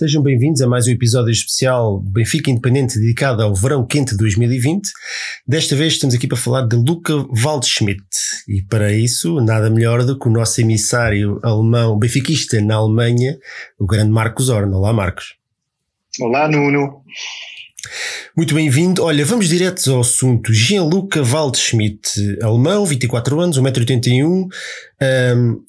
[0.00, 4.16] Sejam bem-vindos a mais um episódio especial do Benfica Independente dedicado ao verão quente de
[4.16, 4.90] 2020.
[5.46, 7.12] Desta vez estamos aqui para falar de Luca
[7.44, 8.00] Waldschmidt
[8.48, 13.38] e para isso nada melhor do que o nosso emissário alemão, benfiquista na Alemanha,
[13.78, 14.74] o grande Marcos Orna.
[14.74, 15.34] Olá Marcos.
[16.18, 17.02] Olá Nuno.
[18.34, 19.02] Muito bem-vindo.
[19.02, 20.50] Olha, vamos diretos ao assunto.
[20.50, 24.46] Gianluca Waldschmidt, alemão, 24 anos, 1,81m,
[25.36, 25.62] um,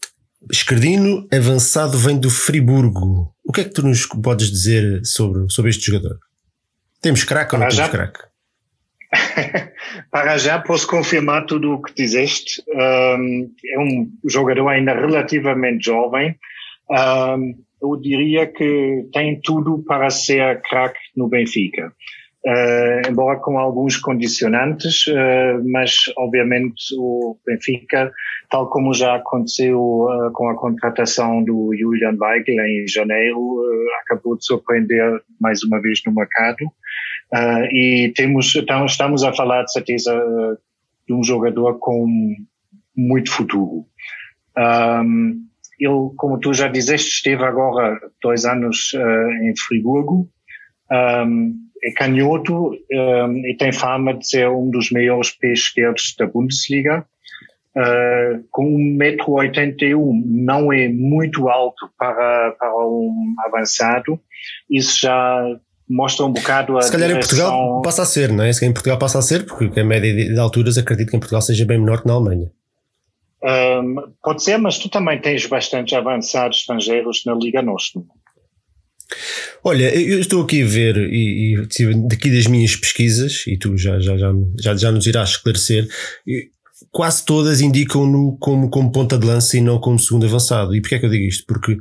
[0.49, 3.33] esquerdino, avançado, vem do Friburgo.
[3.43, 6.17] O que é que tu nos podes dizer sobre, sobre este jogador?
[7.01, 8.19] Temos craque ou não temos craque?
[10.09, 12.63] Para já posso confirmar tudo o que dizeste.
[12.69, 16.37] Um, é um jogador ainda relativamente jovem.
[16.89, 21.91] Um, eu diria que tem tudo para ser craque no Benfica.
[22.43, 28.11] Uh, embora com alguns condicionantes, uh, mas obviamente o Benfica,
[28.49, 33.61] tal como já aconteceu uh, com a contratação do Julian Weigl em janeiro,
[34.01, 36.65] acabou de surpreender mais uma vez no mercado.
[37.71, 40.11] e temos, então, estamos a falar de certeza
[41.07, 42.07] de um jogador com
[42.97, 43.85] muito futuro.
[44.57, 45.45] Um,
[45.79, 48.93] ele, como tu já dizeste, esteve agora dois anos
[49.43, 50.27] em Friburgo.
[50.91, 56.15] Um, é canhoto um, ehm, e tem fama de ser um dos maiores pés esquerdos
[56.17, 57.05] da Bundesliga.
[57.73, 58.65] Uh, com
[58.97, 64.19] 1,81m não é muito alto para, para um avançado.
[64.69, 65.45] Isso já
[65.89, 67.37] mostra um bocado a Se calhar direção...
[67.37, 68.51] em Portugal passa a ser, não é?
[68.51, 71.41] Se em Portugal passa a ser, porque a média de alturas acredito que em Portugal
[71.41, 72.51] seja bem menor que na Alemanha.
[73.41, 78.01] Um, ehm, pode ser, mas tu também tens bastante avançados estrangeiros na Liga Nostra.
[79.63, 83.99] Olha, eu estou aqui a ver, e, e daqui das minhas pesquisas, e tu já,
[83.99, 85.87] já, já, já, já nos irás esclarecer,
[86.91, 90.75] quase todas indicam-no como, como ponta de lança e não como segundo avançado.
[90.75, 91.45] E porquê é que eu digo isto?
[91.45, 91.77] Porque,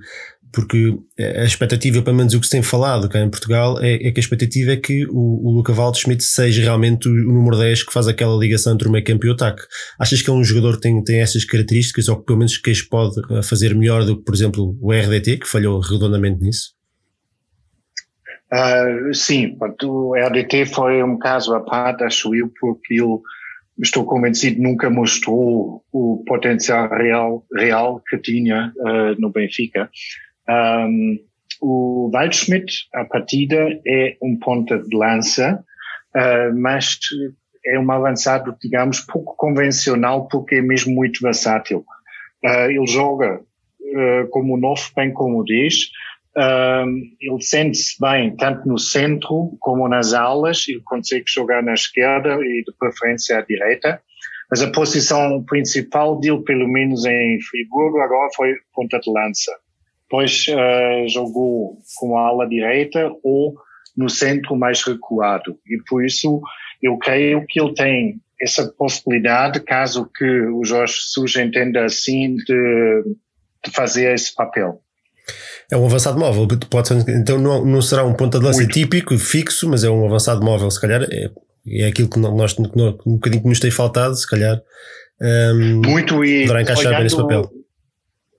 [0.53, 4.12] porque a expectativa, pelo menos o que se tem falado cá em Portugal, é, é
[4.12, 7.84] que a expectativa é que o, o Luca Waldschmidt seja realmente o, o, número 10
[7.84, 9.62] que faz aquela ligação entre o meio campo e o ataque.
[9.99, 12.72] Achas que é um jogador que tem, tem essas características, ou que pelo menos que
[12.88, 16.79] pode fazer melhor do que, por exemplo, o RDT, que falhou redondamente nisso?
[18.53, 23.19] Uh, sim, o RDT foi um caso à parte, acho eu, porque ele,
[23.81, 29.89] estou convencido, nunca mostrou o potencial real, real que tinha uh, no Benfica.
[30.49, 31.19] Um,
[31.62, 33.56] o Waldschmidt, a partida,
[33.87, 35.65] é um ponta de lança,
[36.16, 36.99] uh, mas
[37.65, 41.84] é um avançado, digamos, pouco convencional, porque é mesmo muito versátil.
[42.43, 43.41] ele joga
[44.31, 45.91] como 9, bem como 10,
[46.36, 52.62] ele sente-se bem tanto no centro como nas alas, ele consegue jogar na esquerda e
[52.64, 54.00] de preferência à direita,
[54.50, 59.52] mas a posição principal dele, pelo menos em Friburgo, agora foi ponta de lança.
[60.02, 63.54] Depois uh, jogou com a ala direita ou
[63.97, 65.56] no centro mais recuado.
[65.66, 66.41] E por isso
[66.82, 73.02] eu creio que ele tem essa possibilidade, caso que o Jorge Sousa entenda assim, de,
[73.64, 74.82] de fazer esse papel.
[75.70, 79.16] É um avançado móvel, pode ser, então não, não será um ponta de lança típico,
[79.18, 81.30] fixo, mas é um avançado móvel, se calhar é,
[81.68, 84.60] é aquilo que nós, que um bocadinho que nos tem faltado, se calhar
[85.22, 87.50] um, muito e poderá encaixar olhando, bem nesse papel.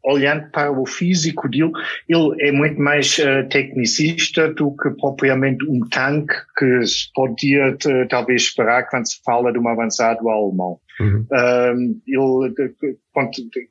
[0.04, 1.72] Olhando para o físico dele,
[2.10, 7.78] ele é muito mais uh, tecnicista do que propriamente um tanque que se podia
[8.10, 10.80] talvez esperar quando se fala de um avançado alemão.
[11.00, 11.28] Uhum.
[11.32, 12.74] Um, ele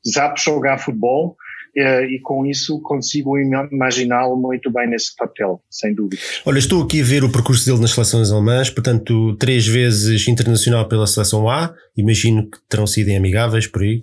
[0.05, 1.37] sabe jogar futebol,
[1.77, 6.21] e com isso consigo imaginá-lo muito bem nesse papel, sem dúvida.
[6.45, 10.89] Olha, estou aqui a ver o percurso dele nas seleções alemãs, portanto, três vezes internacional
[10.89, 14.03] pela seleção A, imagino que terão sido em amigáveis por aí,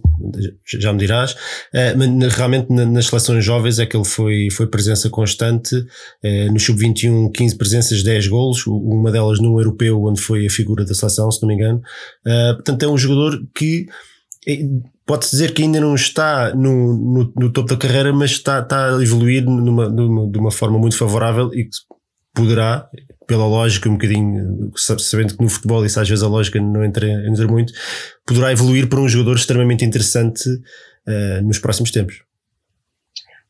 [0.65, 1.35] já me dirás,
[1.73, 5.75] eh, mas realmente nas seleções jovens é que ele foi, foi presença constante,
[6.23, 10.85] eh, no sub-21 15 presenças, 10 golos, uma delas no europeu onde foi a figura
[10.85, 11.81] da seleção, se não me engano,
[12.23, 13.87] portanto é um jogador que
[15.05, 18.95] pode-se dizer que ainda não está no, no, no, topo da carreira, mas está, está
[18.95, 21.77] a evoluir numa, numa, de uma forma muito favorável e que
[22.33, 22.87] poderá,
[23.27, 27.07] pela lógica, um bocadinho, sabendo que no futebol isso às vezes a lógica não entra,
[27.07, 27.73] entra muito,
[28.25, 32.21] poderá evoluir para um jogador extremamente interessante uh, nos próximos tempos.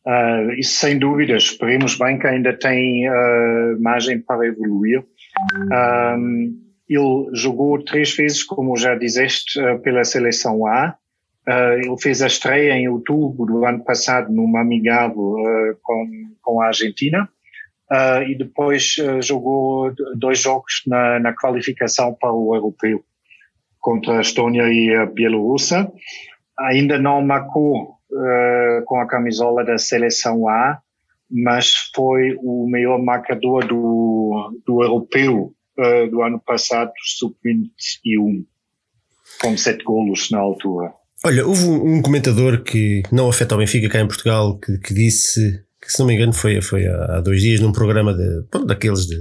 [0.05, 5.03] Uh, isso sem dúvida, esperemos bem que ainda tem uh, margem para evoluir.
[6.89, 10.97] Ele jogou três vezes, como já dizeste, pela seleção A,
[11.47, 16.05] Uh, ele fez a estreia em outubro do ano passado numa amigável uh, com,
[16.41, 17.29] com a Argentina
[18.27, 23.01] e depois jogou dois jogos na, na, qualificação para o europeu
[23.79, 25.89] contra a Estônia e a Bielorrússia.
[26.59, 27.95] Ainda não marcou
[28.87, 30.81] com a camisola da seleção A,
[31.31, 38.45] mas foi o maior marcador do, do europeu uh, do ano passado, sub-21,
[39.41, 40.94] com sete golos na altura.
[41.25, 45.63] Olha, houve um, comentador que não afeta o Benfica cá em Portugal que, que disse
[45.81, 49.07] que, se não me engano, foi, foi há dois dias num programa de, pronto, daqueles
[49.07, 49.15] de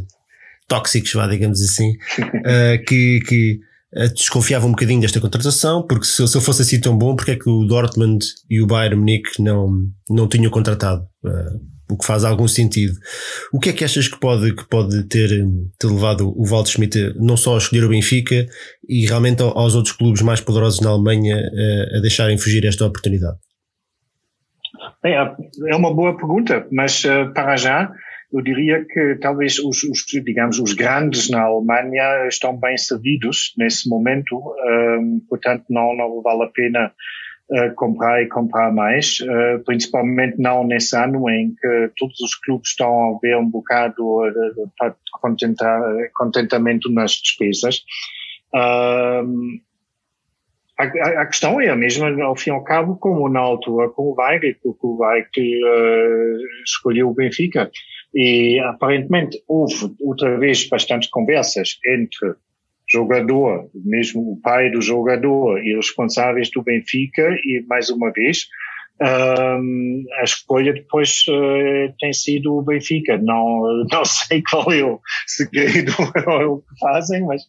[0.68, 3.60] tóxicos, vá, digamos assim, uh, que, que
[3.96, 7.32] uh, desconfiava um bocadinho desta contratação, porque se, se eu fosse assim tão bom, porque
[7.32, 9.70] é que o Dortmund e o Bayern Munique não,
[10.10, 11.06] não tinham contratado?
[11.26, 12.94] Uh, o que faz algum sentido.
[13.52, 15.28] O que é que achas que pode, que pode ter,
[15.78, 18.44] ter levado o Walter Schmidt não só a escolher o Benfica
[18.88, 22.84] e realmente aos outros clubes mais poderosos na Alemanha a, eh, a deixarem fugir esta
[22.84, 23.36] oportunidade?
[25.04, 25.14] É,
[25.68, 27.92] é uma boa pergunta, mas para já
[28.32, 33.88] eu diria que talvez os, os, digamos, os grandes na Alemanha estão bem servidos nesse
[33.88, 36.92] momento, um, eh, portanto não, não vale a pena
[37.76, 43.14] comprar e comprar mais, uh, principalmente não nesse ano em que todos os clubes estão
[43.14, 44.92] a ver um bocado uh,
[46.16, 47.84] contentamento nas despesas.
[48.52, 49.60] Uh,
[50.78, 50.84] a,
[51.22, 54.14] a, questão é a mesma, ao fim e ao cabo, como na altura com o
[54.14, 57.70] Weigl, porque o Weigl uh, escolheu o Benfica.
[58.14, 62.34] E aparentemente houve outra vez bastantes conversas entre
[62.88, 68.46] jogador, mesmo o pai do jogador e os responsáveis do Benfica e mais uma vez
[69.00, 73.18] um, a escolha depois uh, tem sido o Benfica.
[73.18, 75.92] Não, não sei qual é o segredo
[76.48, 77.42] o que fazem, mas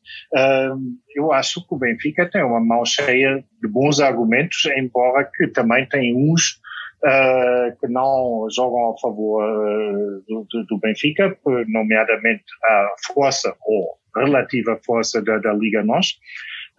[0.74, 5.48] um, eu acho que o Benfica tem uma mão cheia de bons argumentos, embora que
[5.48, 6.60] também tem uns
[7.06, 9.42] uh, que não jogam a favor
[10.28, 11.38] do, do, do, Benfica,
[11.68, 16.18] nomeadamente a força ou relativa força da, da Liga NOS.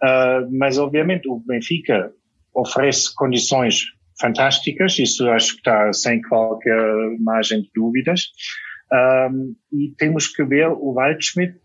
[0.01, 2.11] Uh, mas, obviamente, o Benfica
[2.53, 3.85] oferece condições
[4.19, 6.77] fantásticas, isso acho que está sem qualquer
[7.19, 8.31] margem de dúvidas.
[8.91, 11.59] Um, e temos que ver, o Waldschmidt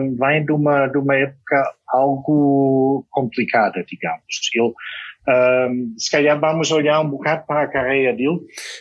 [0.00, 4.50] um, vem de uma, de uma época algo complicada, digamos.
[4.54, 4.72] Ele,
[5.28, 8.40] um, se calhar vamos olhar um bocado para a carreira dele.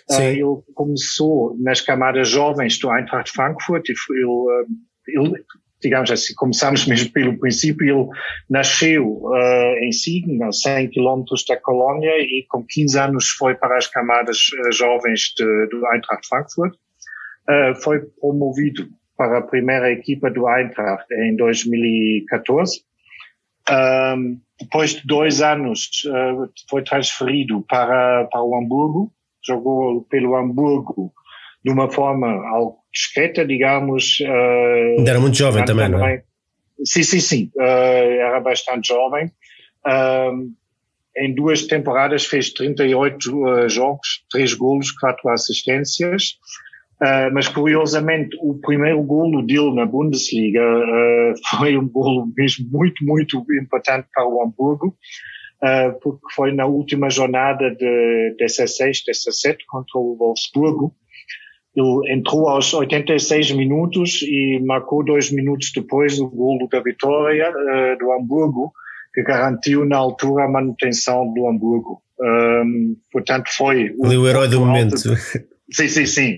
[0.10, 3.90] Uh, ele começou nas camadas jovens do Eintracht Frankfurt.
[3.90, 4.68] Ele,
[5.10, 5.44] ele
[5.82, 8.10] digamos assim, começamos mesmo pelo princípio, ele
[8.50, 13.78] nasceu uh, em Siegen, a 100 quilómetros da Colônia, e com 15 anos foi para
[13.78, 16.74] as camadas uh, jovens de, do Eintracht Frankfurt.
[17.50, 18.88] Uh, foi promovido
[19.18, 22.84] para a primeira equipa do Eintracht em 2014.
[23.70, 25.90] Um, depois de dois anos,
[26.70, 29.12] foi transferido para, para o Hamburgo,
[29.46, 31.12] jogou pelo Hamburgo
[31.64, 34.20] de uma forma algo discreta, digamos.
[34.22, 36.24] Uh, era muito jovem também, também, não é?
[36.84, 37.52] Sim, sim, sim.
[37.56, 39.32] Uh, era bastante jovem.
[39.86, 40.52] Uh,
[41.18, 46.38] em duas temporadas fez 38 uh, jogos, 3 golos, 4 assistências.
[47.34, 50.62] Mas curiosamente o primeiro golo dele na Bundesliga
[51.50, 54.96] foi um golo mesmo muito, muito importante para o Hamburgo,
[56.00, 60.96] porque foi na última jornada de 16, 17 contra o Wolfsburgo,
[61.76, 67.98] ele entrou aos 86 minutos e marcou dois minutos depois o golo da vitória uh,
[67.98, 68.74] do Hamburgo,
[69.14, 72.02] que garantiu na altura a manutenção do Hamburgo.
[72.20, 74.96] Um, portanto, foi o, o herói do momento.
[75.72, 76.34] Sim, sim, sim.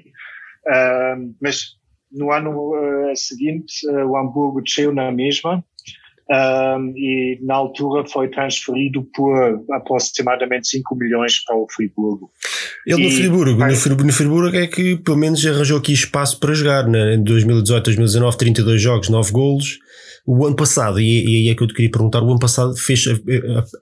[0.67, 1.71] Uh, mas
[2.11, 5.65] no ano uh, seguinte, uh, o Hamburgo desceu na mesma
[6.29, 12.31] um, e na altura foi transferido por aproximadamente 5 milhões para o Friburgo.
[12.87, 13.71] Ele e, no Friburgo, vai...
[13.71, 17.15] no, Friburgo, no Friburgo é que pelo menos arranjou aqui espaço para jogar, né?
[17.15, 19.79] em 2018, 2019, 32 jogos, 9 golos.
[20.25, 22.73] O ano passado, e, e aí é que eu te queria perguntar, o ano passado
[22.77, 23.03] fez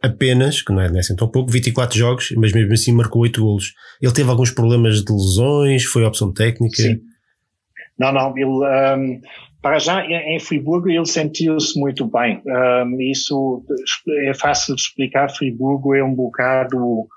[0.02, 3.22] apenas, que não é, não é assim tão pouco, 24 jogos, mas mesmo assim marcou
[3.22, 3.74] 8 golos.
[4.02, 6.82] Ele teve alguns problemas de lesões, foi opção técnica?
[6.82, 7.00] Sim.
[8.02, 9.22] Não, não, ele, um,
[9.62, 12.42] para já, em Friburgo, ele sentiu-se muito bem.
[12.44, 13.64] Um, isso
[14.26, 15.30] é fácil de explicar.
[15.30, 17.08] Friburgo é um bocado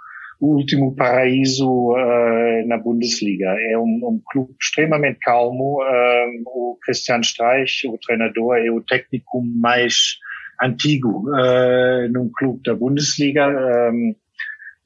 [0.40, 3.46] o último paraíso uh, na Bundesliga.
[3.70, 5.80] É um, um, clube extremamente calmo.
[5.82, 10.18] Um, o Christian Streich, o treinador, é o técnico mais
[10.62, 13.48] antigo uh, num clube da Bundesliga.
[13.48, 14.14] Um,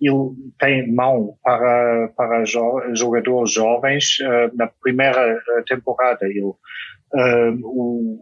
[0.00, 2.44] ele tem mão para, para
[2.94, 4.18] jogadores jovens.
[4.20, 6.52] Uh, na primeira temporada, ele
[7.10, 8.18] Uh, o,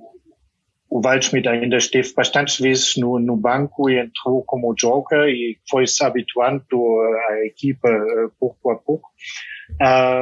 [0.89, 5.87] o Waldschmidt ainda esteve bastantes vezes no, no banco e entrou como joker e foi
[5.87, 6.65] se habituando
[7.29, 7.89] à equipa
[8.39, 9.09] pouco a pouco.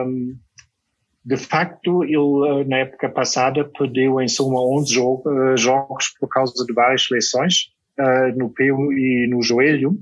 [0.07, 0.37] Um,
[1.25, 6.65] de facto, ele na época passada perdeu em soma 11 jogo, uh, jogos por causa
[6.65, 9.99] de várias lesões uh, no pé e no joelho.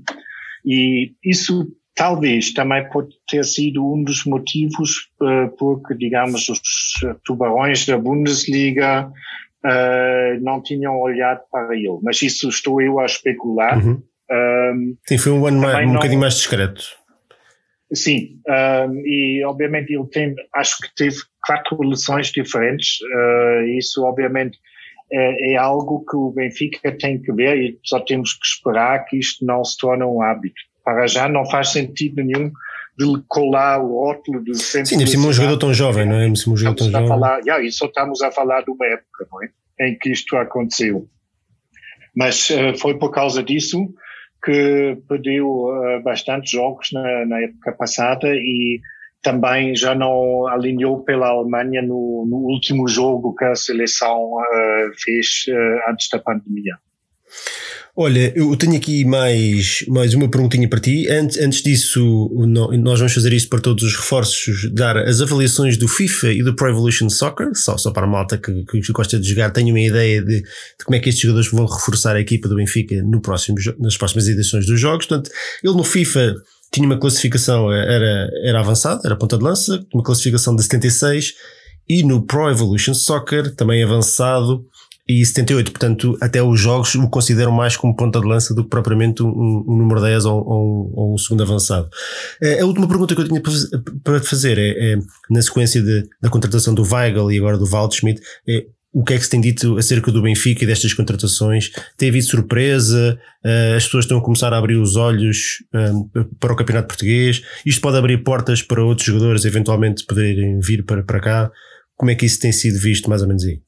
[0.65, 6.59] E isso Talvez também pode ter sido um dos motivos uh, porque, digamos, os
[7.23, 9.11] tubarões da Bundesliga
[9.63, 11.99] uh, não tinham olhado para ele.
[12.01, 13.77] Mas isso estou eu a especular.
[13.77, 14.01] Uhum.
[14.31, 16.83] Um, Sim, foi um ano mais, um não, bocadinho mais discreto.
[17.93, 23.01] Sim, um, e obviamente ele tem, acho que teve quatro lições diferentes.
[23.01, 24.57] Uh, isso obviamente
[25.13, 29.17] é, é, algo que o Benfica tem que ver e só temos que esperar que
[29.17, 30.55] isto não se torne um hábito.
[30.83, 32.51] Para já não faz sentido nenhum
[32.97, 34.87] de lhe colar o rótulo de sempre.
[34.87, 36.27] Sim, é um jogador tão jovem, não é?
[36.27, 37.07] Um jogador tão jovem.
[37.07, 39.49] Falar, yeah, e só estamos a falar de uma época, não é?
[39.79, 41.07] Em que isto aconteceu.
[42.15, 43.77] Mas uh, foi por causa disso
[44.43, 48.79] que perdeu uh, bastante jogos na, na, época passada e
[49.23, 55.45] também já não alinhou pela Alemanha no, no último jogo que a seleção uh, fez
[55.89, 56.77] antes da pandemia.
[57.95, 61.07] Olha, eu tenho aqui mais, mais uma perguntinha para ti.
[61.07, 62.27] Antes, antes disso,
[62.79, 66.55] nós vamos fazer isso para todos os reforços, dar as avaliações do FIFA e do
[66.55, 69.79] Pro Evolution Soccer, só, só para a malta que, que gosta de jogar, tenho uma
[69.79, 73.21] ideia de, de, como é que estes jogadores vão reforçar a equipa do Benfica no
[73.21, 75.05] próximo, nas próximas edições dos jogos.
[75.05, 75.29] Portanto,
[75.63, 76.33] ele no FIFA
[76.73, 81.33] tinha uma classificação, era, era avançado, era ponta de lança, uma classificação de 76,
[81.87, 84.65] e no Pro Evolution Soccer, também avançado,
[85.07, 88.69] e 78, portanto, até os jogos o consideram mais como ponta de lança do que
[88.69, 89.27] propriamente um,
[89.67, 91.89] um número 10 ou, ou, ou, um segundo avançado.
[92.41, 93.41] Eh, a última pergunta que eu tinha
[94.01, 94.97] para fazer é, é
[95.29, 99.17] na sequência de, da contratação do Weigl e agora do Waldschmidt, é, o que é
[99.17, 101.71] que se tem dito acerca do Benfica e destas contratações?
[101.97, 103.19] Teve havido surpresa?
[103.43, 107.43] Uh, as pessoas estão a começar a abrir os olhos uh, para o campeonato português?
[107.65, 111.51] Isto pode abrir portas para outros jogadores eventualmente poderem vir para, para cá?
[111.97, 113.59] Como é que isso tem sido visto mais ou menos aí?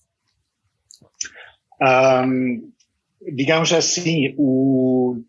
[1.82, 2.72] Um,
[3.34, 5.20] digamos assim, o,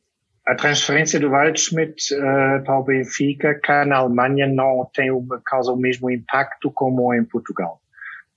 [0.46, 5.72] a transferência do Waldschmidt uh, para o Benfica cá na Alemanha não tem uma, causa
[5.72, 7.80] o mesmo impacto como em Portugal.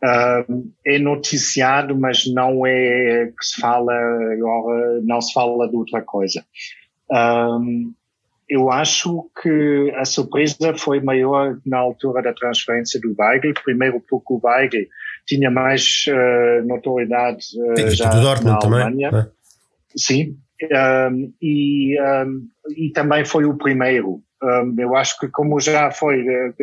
[0.01, 3.94] Uh, é noticiado, mas não é que se fala,
[5.03, 6.46] não se fala de outra coisa.
[7.12, 7.94] Um,
[8.48, 14.34] eu acho que a surpresa foi maior na altura da transferência do Weigl, primeiro porque
[14.34, 14.88] o Weigl
[15.27, 18.10] tinha mais uh, notoriedade uh, já
[18.41, 19.12] na Alemanha.
[19.12, 19.27] Também, é?
[19.96, 20.38] Sim,
[21.12, 24.22] um, e, um, e também foi o primeiro.
[24.77, 26.53] Eu acho que como já foi, eh,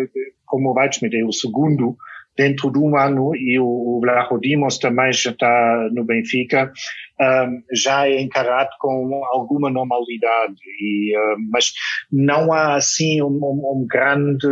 [0.46, 1.94] como o Weidschmidt é o segundo,
[2.36, 6.72] dentro de um ano e o, o Dimos também já está no Benfica,
[7.20, 11.72] um, já é encarado com alguma normalidade, e, um, mas
[12.12, 14.46] não há assim um, um, grande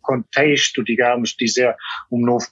[0.00, 1.74] contexto, digamos, dizer
[2.10, 2.46] um novo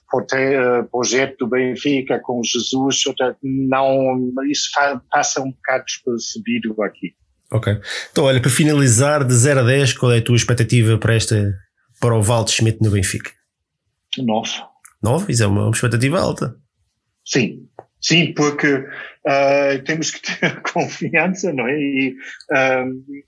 [0.91, 3.01] projeto do Benfica com Jesus,
[3.41, 4.69] não, isso
[5.11, 7.13] passa um bocado despercebido aqui.
[7.51, 7.73] Ok.
[8.11, 11.53] Então, olha, para finalizar, de 0 a 10, qual é a tua expectativa para esta,
[11.99, 13.36] para o Valde Schmidt no Benfica?
[14.23, 14.51] 9.
[15.01, 15.31] 9?
[15.31, 16.55] Isso é uma, expectativa alta.
[17.25, 17.67] Sim,
[18.01, 21.77] sim, porque uh, temos que ter confiança, não é?
[21.77, 22.15] E
[22.51, 23.23] uh,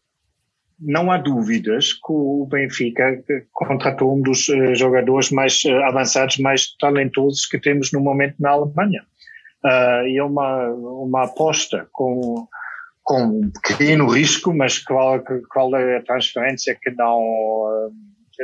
[0.79, 7.45] não há dúvidas que o Benfica contratou um dos uh, jogadores mais avançados, mais talentosos
[7.45, 9.03] que temos no momento na Alemanha.
[10.05, 12.47] e é uma, uma aposta com
[13.09, 15.19] com um pequeno risco, mas qual,
[15.49, 17.89] qual é a transferência que não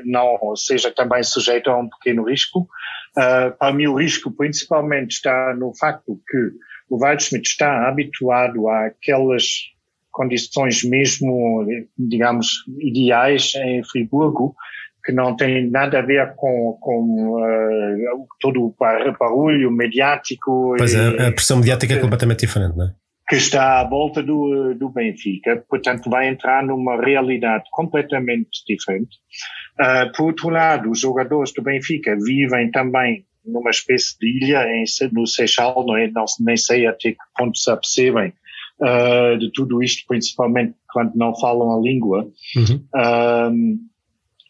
[0.03, 2.67] não seja também sujeito a um pequeno risco.
[3.17, 6.37] Uh, para mim, o risco principalmente está no facto que
[6.89, 9.45] o Waldschmidt está habituado àquelas
[10.11, 11.65] condições mesmo,
[11.97, 12.47] digamos,
[12.79, 14.55] ideais em Friburgo,
[15.03, 18.75] que não tem nada a ver com, com uh, todo o
[19.19, 20.75] barulho mediático.
[20.77, 22.93] Pois é, a pressão mediática é completamente diferente, não é?
[23.27, 29.17] que está à volta do, do Benfica, portanto vai entrar numa realidade completamente diferente.
[29.79, 34.86] Uh, por outro lado, os jogadores do Benfica vivem também numa espécie de ilha em,
[35.12, 36.10] no Seixal, não é?
[36.10, 38.34] Não, nem sei até que ponto se apercebem
[38.79, 42.27] uh, de tudo isto, principalmente quando não falam a língua.
[42.55, 42.86] Uhum.
[42.96, 43.79] Uh,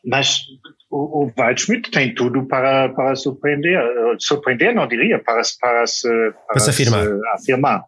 [0.06, 0.42] mas
[0.90, 3.82] o, o Waldschmidt tem tudo para, para surpreender,
[4.20, 7.04] surpreender não diria, para, para, se, para, para se afirmar.
[7.04, 7.86] Se afirmar.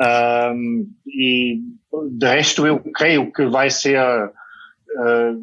[0.00, 1.60] Um, e
[2.18, 5.40] de resto eu creio que vai ser uh,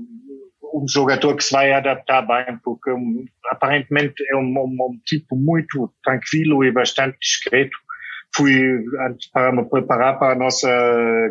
[0.74, 5.36] um jogador que se vai adaptar bem, porque um, aparentemente é um, um, um, tipo
[5.36, 7.78] muito tranquilo e bastante discreto
[8.36, 8.84] fui,
[9.34, 10.70] para me preparar para a nossa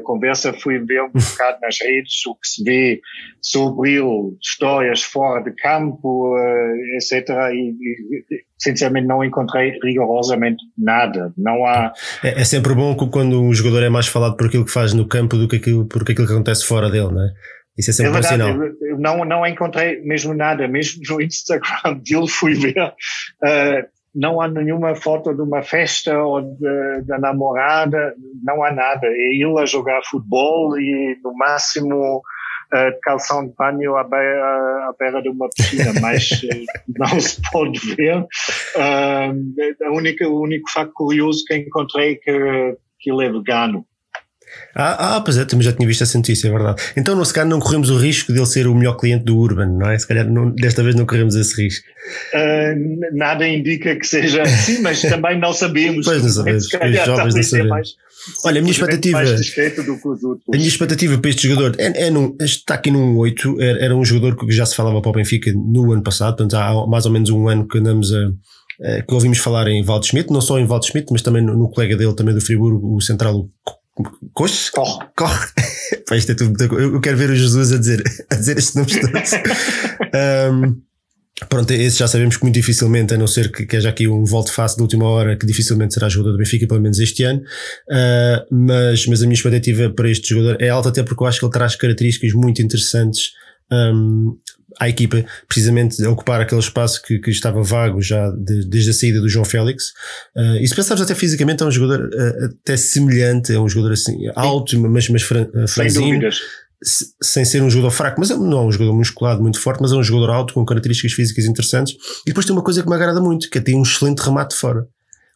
[0.04, 3.00] conversa, fui ver um bocado nas redes o que se vê
[3.40, 7.28] sobre ele, histórias fora de campo, uh, etc.
[7.52, 11.32] E, e, sinceramente não encontrei rigorosamente nada.
[11.36, 11.92] Não há.
[12.22, 15.08] É, é, sempre bom quando um jogador é mais falado por aquilo que faz no
[15.08, 17.30] campo do que aquilo, por aquilo que acontece fora dele, não é?
[17.80, 18.66] Isso é sempre é verdade, um sinal.
[18.82, 22.92] Eu não, não encontrei mesmo nada, mesmo no Instagram dele fui ver.
[23.42, 29.06] Uh, não há nenhuma foto de uma festa ou de, da namorada, não há nada.
[29.06, 34.94] É ele a jogar futebol e no máximo uh, calção de banho à beira, à
[34.98, 36.64] beira de uma piscina, mas uh,
[36.98, 38.18] não se pode ver.
[38.18, 43.86] Uh, a única, o único facto curioso que encontrei é que, que ele é vegano.
[44.74, 46.82] Ah, ah, pois é, também já tinha visto essa notícia, é verdade.
[46.96, 49.66] Então, no caso, não corremos o risco de ele ser o melhor cliente do Urban,
[49.66, 49.98] não é?
[49.98, 51.86] Se calhar não, desta vez não corremos esse risco.
[52.34, 56.06] Uh, nada indica que seja assim, mas também não sabemos.
[56.06, 56.70] Pois não sabemos, os
[57.04, 57.70] jovens não sabemos.
[57.70, 57.88] Mais,
[58.44, 59.18] Olha, a minha expectativa.
[59.18, 63.60] A minha expectativa para este jogador é, é num, está aqui num 8.
[63.60, 66.54] Era, era um jogador que já se falava para o Benfica no ano passado, portanto,
[66.54, 68.30] há mais ou menos um ano que andamos a
[69.06, 72.14] que ouvimos falar em Waldschmidt, não só em Waldschmidt, mas também no, no colega dele,
[72.14, 73.46] também do Friburgo, o central
[74.32, 74.70] Coxe?
[74.72, 75.06] Corre.
[75.16, 75.46] Corre.
[76.08, 79.00] Pá, isto é tudo, eu quero ver o Jesus a dizer, a dizer estes nomes
[79.00, 79.30] todos.
[80.52, 80.80] um,
[81.48, 84.24] pronto, esse já sabemos que muito dificilmente, a não ser que, que haja aqui um
[84.24, 87.40] volte face de última hora, que dificilmente será jogador do Benfica, pelo menos este ano.
[87.88, 91.38] Uh, mas, mas a minha expectativa para este jogador é alta, até porque eu acho
[91.38, 93.30] que ele traz características muito interessantes
[93.72, 94.36] um,
[94.78, 98.92] à equipa, precisamente a ocupar aquele espaço que, que estava vago já de, desde a
[98.92, 99.86] saída do João Félix.
[100.36, 103.92] Uh, e se pensarmos até fisicamente, é um jogador uh, até semelhante, é um jogador
[103.92, 106.28] assim alto, mas, mas fran, uh, franzino,
[107.22, 109.92] sem ser um jogador fraco, mas é, não é um jogador musculado muito forte, mas
[109.92, 111.94] é um jogador alto com características físicas interessantes.
[112.22, 114.54] E depois tem uma coisa que me agrada muito, que é ter um excelente remate
[114.54, 114.86] fora.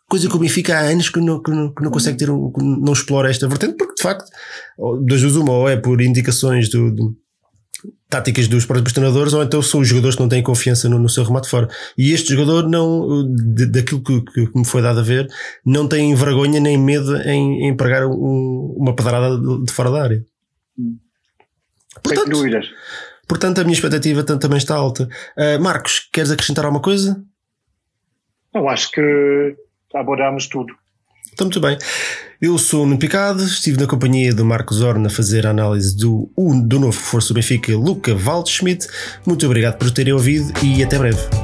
[0.08, 2.52] Coisa que o Benfica há anos que não, que não, que não consegue ter um,
[2.58, 4.24] não explora esta vertente, porque de facto,
[5.06, 7.16] das duas uma, ou é por indicações do, do
[8.08, 11.08] táticas dos próprios treinadores, ou então são os jogadores que não têm confiança no, no
[11.08, 11.68] seu remate fora.
[11.98, 15.28] E este jogador, não, de, daquilo que, que, me foi dado a ver,
[15.64, 20.02] não tem vergonha nem medo em, em pregar um, uma pedrada de, de, fora da
[20.02, 20.24] área.
[22.02, 22.66] Portanto, Sem dúvidas.
[23.26, 25.08] Portanto, a minha expectativa também está alta.
[25.36, 27.22] Uh, Marcos, queres acrescentar alguma coisa?
[28.54, 29.56] Eu acho que
[29.94, 30.74] abordámos tudo.
[31.32, 31.76] Está muito bem.
[32.44, 35.96] Eu sou o Nuno Picado, estive na companhia do Marcos Orna a fazer a análise
[35.96, 36.28] do,
[36.66, 38.86] do novo Força Benfica, Luca Waldschmidt.
[39.24, 41.43] Muito obrigado por terem ouvido e até breve.